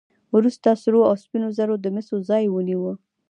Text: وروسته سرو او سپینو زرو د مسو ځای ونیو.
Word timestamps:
وروسته 0.35 0.69
سرو 0.83 0.99
او 1.09 1.15
سپینو 1.23 1.47
زرو 1.57 1.73
د 1.79 1.85
مسو 1.95 2.15
ځای 2.29 2.43
ونیو. 2.49 2.91